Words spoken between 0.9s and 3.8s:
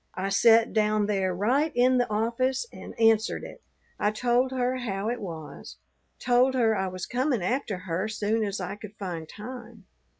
there right in the office and answered it.